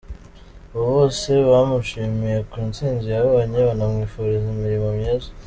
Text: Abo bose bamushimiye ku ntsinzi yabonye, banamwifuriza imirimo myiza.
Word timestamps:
Abo 0.71 0.83
bose 0.97 1.29
bamushimiye 1.49 2.37
ku 2.49 2.57
ntsinzi 2.67 3.07
yabonye, 3.15 3.59
banamwifuriza 3.67 4.47
imirimo 4.55 4.87
myiza. 4.97 5.29